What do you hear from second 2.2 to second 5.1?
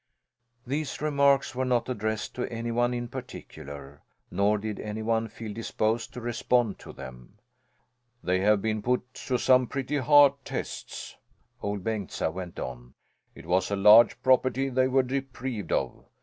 to any one in particular, nor did any